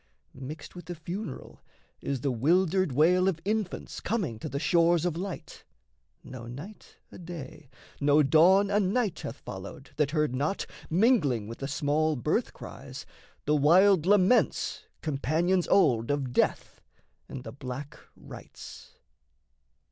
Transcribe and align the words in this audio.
Mixed 0.33 0.75
with 0.75 0.85
the 0.85 0.95
funeral 0.95 1.61
is 2.01 2.21
the 2.21 2.31
wildered 2.31 2.91
wail 2.91 3.27
Of 3.27 3.39
infants 3.45 3.99
coming 3.99 4.39
to 4.39 4.49
the 4.49 4.57
shores 4.57 5.05
of 5.05 5.15
light: 5.15 5.63
No 6.23 6.47
night 6.47 6.97
a 7.11 7.19
day, 7.19 7.69
no 7.99 8.23
dawn 8.23 8.71
a 8.71 8.79
night 8.79 9.19
hath 9.19 9.35
followed 9.35 9.91
That 9.97 10.09
heard 10.09 10.33
not, 10.33 10.65
mingling 10.89 11.47
with 11.47 11.59
the 11.59 11.67
small 11.67 12.15
birth 12.15 12.51
cries, 12.51 13.05
The 13.45 13.55
wild 13.55 14.07
laments, 14.07 14.87
companions 15.03 15.67
old 15.67 16.09
of 16.09 16.33
death 16.33 16.81
And 17.29 17.43
the 17.43 17.51
black 17.53 17.99
rites. 18.15 18.95